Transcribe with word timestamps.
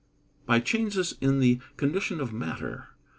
_By 0.47 0.59
changes 0.61 1.13
in 1.21 1.39
the 1.41 1.59
condition 1.77 2.19
of 2.19 2.33
matter. 2.33 2.87